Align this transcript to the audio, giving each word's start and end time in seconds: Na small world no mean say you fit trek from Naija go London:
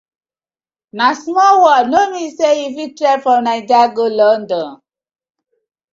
Na 0.97 1.07
small 1.23 1.53
world 1.63 1.87
no 1.91 2.01
mean 2.11 2.31
say 2.37 2.53
you 2.63 2.69
fit 2.77 2.91
trek 2.97 3.19
from 3.23 3.39
Naija 3.45 3.81
go 3.95 4.05
London: 4.21 4.69